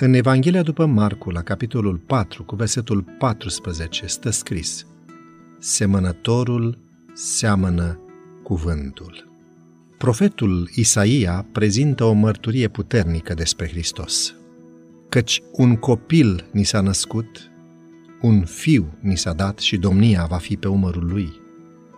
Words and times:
În 0.00 0.14
Evanghelia 0.14 0.62
după 0.62 0.86
Marcu, 0.86 1.30
la 1.30 1.42
capitolul 1.42 1.96
4, 1.96 2.44
cu 2.44 2.54
versetul 2.54 3.04
14, 3.18 4.06
stă 4.06 4.30
scris 4.30 4.86
Semănătorul 5.58 6.78
seamănă 7.12 8.00
cuvântul. 8.42 9.28
Profetul 9.96 10.70
Isaia 10.74 11.46
prezintă 11.52 12.04
o 12.04 12.12
mărturie 12.12 12.68
puternică 12.68 13.34
despre 13.34 13.68
Hristos. 13.68 14.34
Căci 15.08 15.42
un 15.52 15.76
copil 15.76 16.44
ni 16.52 16.64
s-a 16.64 16.80
născut, 16.80 17.50
un 18.20 18.44
fiu 18.44 18.98
ni 19.00 19.16
s-a 19.16 19.32
dat 19.32 19.58
și 19.58 19.76
domnia 19.76 20.26
va 20.30 20.36
fi 20.36 20.56
pe 20.56 20.68
umărul 20.68 21.06
lui. 21.06 21.32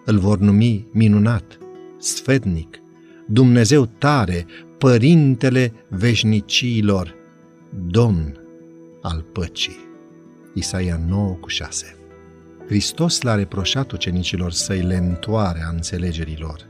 Îl 0.05 0.19
vor 0.19 0.39
numi 0.39 0.87
minunat, 0.93 1.59
sfednic, 1.99 2.79
Dumnezeu 3.27 3.87
tare, 3.87 4.47
Părintele 4.79 5.73
veșniciilor, 5.89 7.19
Domn 7.75 8.37
al 9.03 9.25
păcii. 9.33 9.89
Isaia 10.55 11.01
9 11.09 11.33
cu 11.33 11.49
6 11.49 11.97
Hristos 12.67 13.21
l-a 13.21 13.35
reproșat 13.35 13.91
ucenicilor 13.91 14.53
săi 14.53 14.81
lentoarea 14.81 15.69
înțelegerilor. 15.73 16.69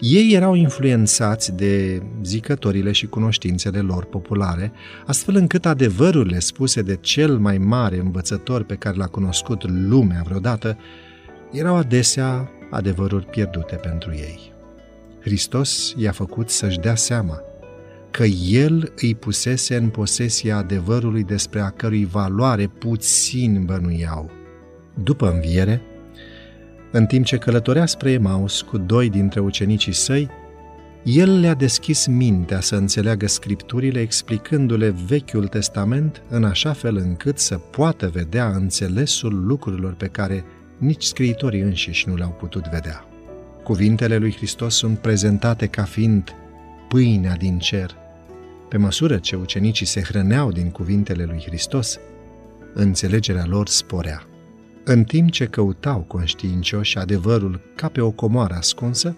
Ei 0.00 0.32
erau 0.32 0.54
influențați 0.54 1.52
de 1.52 2.02
zicătorile 2.22 2.92
și 2.92 3.06
cunoștințele 3.06 3.80
lor 3.80 4.04
populare, 4.04 4.72
astfel 5.06 5.36
încât 5.36 5.66
adevărurile 5.66 6.38
spuse 6.38 6.82
de 6.82 6.96
cel 6.96 7.38
mai 7.38 7.58
mare 7.58 7.98
învățător 7.98 8.62
pe 8.62 8.74
care 8.74 8.96
l-a 8.96 9.06
cunoscut 9.06 9.70
lumea 9.70 10.22
vreodată 10.24 10.78
erau 11.52 11.76
adesea 11.76 12.50
adevăruri 12.70 13.26
pierdute 13.26 13.76
pentru 13.76 14.12
ei. 14.14 14.52
Hristos 15.20 15.94
i-a 15.96 16.12
făcut 16.12 16.48
să-și 16.48 16.78
dea 16.78 16.94
seama 16.94 17.42
că 18.10 18.24
El 18.50 18.92
îi 18.96 19.14
pusese 19.14 19.76
în 19.76 19.88
posesia 19.88 20.56
adevărului 20.56 21.24
despre 21.24 21.60
a 21.60 21.70
cărui 21.70 22.04
valoare 22.04 22.66
puțin 22.66 23.64
bănuiau. 23.64 24.30
După 25.02 25.30
înviere, 25.30 25.82
în 26.92 27.06
timp 27.06 27.24
ce 27.24 27.36
călătorea 27.36 27.86
spre 27.86 28.10
Emaus 28.10 28.62
cu 28.62 28.78
doi 28.78 29.08
dintre 29.08 29.40
ucenicii 29.40 29.92
săi, 29.92 30.28
el 31.02 31.40
le-a 31.40 31.54
deschis 31.54 32.06
mintea 32.06 32.60
să 32.60 32.76
înțeleagă 32.76 33.26
scripturile 33.26 34.00
explicându-le 34.00 34.94
Vechiul 35.06 35.46
Testament 35.46 36.22
în 36.28 36.44
așa 36.44 36.72
fel 36.72 36.96
încât 36.96 37.38
să 37.38 37.58
poată 37.58 38.08
vedea 38.08 38.48
înțelesul 38.48 39.44
lucrurilor 39.46 39.94
pe 39.94 40.06
care 40.06 40.44
nici 40.78 41.02
scriitorii 41.02 41.60
înșiși 41.60 42.08
nu 42.08 42.14
le-au 42.14 42.30
putut 42.30 42.68
vedea. 42.68 43.04
Cuvintele 43.62 44.16
lui 44.16 44.32
Hristos 44.32 44.74
sunt 44.74 44.98
prezentate 44.98 45.66
ca 45.66 45.82
fiind 45.82 46.34
pâinea 46.88 47.36
din 47.36 47.58
cer. 47.58 47.96
Pe 48.68 48.76
măsură 48.76 49.16
ce 49.16 49.36
ucenicii 49.36 49.86
se 49.86 50.00
hrăneau 50.00 50.52
din 50.52 50.70
cuvintele 50.70 51.24
lui 51.24 51.42
Hristos, 51.46 51.98
înțelegerea 52.74 53.46
lor 53.46 53.68
sporea. 53.68 54.22
În 54.84 55.04
timp 55.04 55.30
ce 55.30 55.44
căutau 55.44 56.00
conștiincioși 56.00 56.98
adevărul 56.98 57.60
ca 57.76 57.88
pe 57.88 58.00
o 58.00 58.10
comoară 58.10 58.54
ascunsă, 58.54 59.16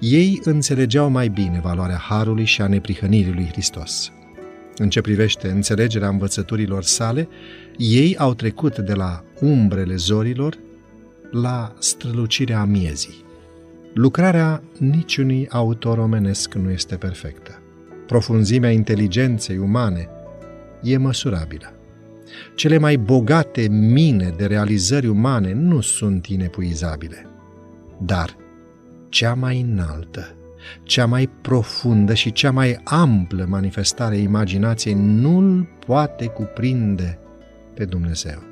ei 0.00 0.40
înțelegeau 0.44 1.08
mai 1.08 1.28
bine 1.28 1.60
valoarea 1.62 1.96
harului 1.96 2.44
și 2.44 2.62
a 2.62 2.66
neprihănirii 2.66 3.32
lui 3.32 3.48
Hristos. 3.52 4.12
În 4.76 4.90
ce 4.90 5.00
privește 5.00 5.48
înțelegerea 5.48 6.08
învățăturilor 6.08 6.82
sale, 6.82 7.28
ei 7.76 8.16
au 8.16 8.34
trecut 8.34 8.78
de 8.78 8.94
la 8.94 9.24
umbrele 9.40 9.94
zorilor 9.94 10.58
la 11.30 11.74
strălucirea 11.78 12.64
miezii. 12.64 13.24
Lucrarea 13.98 14.62
niciunui 14.78 15.48
autor 15.50 15.98
omenesc 15.98 16.54
nu 16.54 16.70
este 16.70 16.96
perfectă. 16.96 17.62
Profunzimea 18.06 18.70
inteligenței 18.70 19.58
umane 19.58 20.08
e 20.82 20.96
măsurabilă. 20.96 21.72
Cele 22.54 22.78
mai 22.78 22.96
bogate 22.96 23.68
mine 23.68 24.34
de 24.36 24.46
realizări 24.46 25.06
umane 25.06 25.52
nu 25.52 25.80
sunt 25.80 26.26
inepuizabile. 26.26 27.26
Dar 27.98 28.36
cea 29.08 29.34
mai 29.34 29.60
înaltă, 29.60 30.36
cea 30.82 31.06
mai 31.06 31.30
profundă 31.40 32.14
și 32.14 32.32
cea 32.32 32.50
mai 32.50 32.80
amplă 32.84 33.46
manifestare 33.48 34.14
a 34.14 34.18
imaginației 34.18 34.94
nu-l 34.94 35.68
poate 35.86 36.26
cuprinde 36.26 37.18
pe 37.74 37.84
Dumnezeu. 37.84 38.42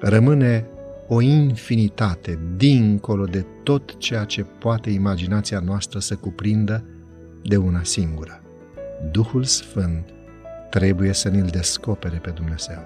Rămâne 0.00 0.66
o 1.08 1.20
infinitate 1.20 2.38
dincolo 2.56 3.24
de 3.24 3.46
tot 3.62 3.98
ceea 3.98 4.24
ce 4.24 4.42
poate 4.42 4.90
imaginația 4.90 5.60
noastră 5.60 5.98
să 5.98 6.16
cuprindă 6.16 6.84
de 7.42 7.56
una 7.56 7.82
singură. 7.82 8.42
Duhul 9.10 9.44
Sfânt 9.44 10.04
trebuie 10.70 11.12
să 11.12 11.28
ne-l 11.28 11.48
descopere 11.50 12.16
pe 12.16 12.30
Dumnezeu. 12.30 12.78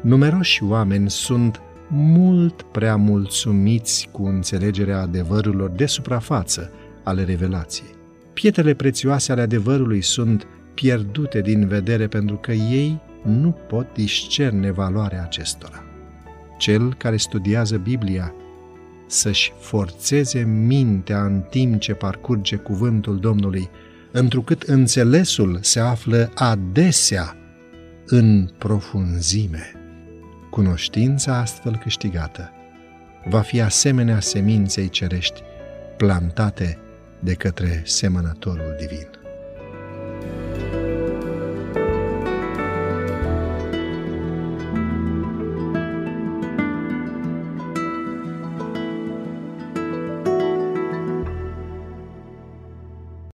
Numeroși 0.00 0.64
oameni 0.64 1.10
sunt 1.10 1.60
mult 1.88 2.62
prea 2.62 2.96
mulțumiți 2.96 4.08
cu 4.12 4.24
înțelegerea 4.24 5.00
adevărurilor 5.00 5.70
de 5.70 5.86
suprafață 5.86 6.70
ale 7.04 7.24
revelației. 7.24 7.90
Pietrele 8.32 8.74
prețioase 8.74 9.32
ale 9.32 9.40
adevărului 9.40 10.02
sunt 10.02 10.46
pierdute 10.74 11.40
din 11.40 11.66
vedere 11.66 12.06
pentru 12.06 12.36
că 12.36 12.52
ei 12.52 13.00
nu 13.22 13.50
pot 13.50 13.94
discerne 13.94 14.70
valoarea 14.70 15.22
acestora. 15.22 15.84
Cel 16.60 16.94
care 16.94 17.16
studiază 17.16 17.76
Biblia 17.76 18.34
să-și 19.06 19.52
forțeze 19.58 20.42
mintea 20.42 21.24
în 21.24 21.40
timp 21.50 21.80
ce 21.80 21.94
parcurge 21.94 22.56
cuvântul 22.56 23.18
Domnului, 23.18 23.70
întrucât 24.12 24.62
înțelesul 24.62 25.58
se 25.62 25.80
află 25.80 26.30
adesea 26.34 27.36
în 28.06 28.50
profunzime. 28.58 29.72
Cunoștința 30.50 31.38
astfel 31.38 31.76
câștigată 31.76 32.50
va 33.28 33.40
fi 33.40 33.60
asemenea 33.60 34.20
seminței 34.20 34.88
cerești 34.88 35.42
plantate 35.96 36.78
de 37.20 37.34
către 37.34 37.82
semănătorul 37.84 38.76
divin. 38.78 39.19